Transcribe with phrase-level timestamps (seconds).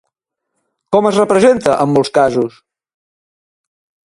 [0.95, 2.57] Com es representa en molts casos?